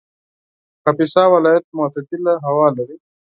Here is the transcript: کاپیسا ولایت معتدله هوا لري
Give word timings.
کاپیسا 0.83 1.23
ولایت 1.33 1.65
معتدله 1.77 2.33
هوا 2.45 2.67
لري 2.77 2.97